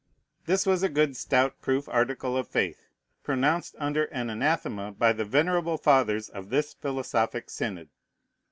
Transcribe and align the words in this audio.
This 0.47 0.65
was 0.65 0.81
a 0.81 0.89
good, 0.89 1.15
stout, 1.15 1.61
proof 1.61 1.87
article 1.87 2.35
of 2.35 2.47
faith, 2.47 2.87
pronounced 3.21 3.75
under 3.77 4.05
an 4.05 4.31
anathema 4.31 4.91
by 4.93 5.13
the 5.13 5.25
venerable 5.25 5.77
fathers 5.77 6.27
of 6.27 6.49
this 6.49 6.73
philosophic 6.73 7.51
synod. 7.51 7.89